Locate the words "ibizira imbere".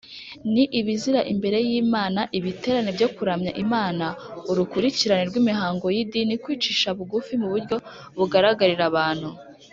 0.79-1.57